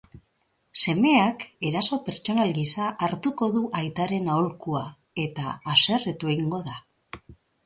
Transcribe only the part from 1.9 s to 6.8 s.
pertsonal gisa hartuko du aitaren aholkua eta haserretu egingo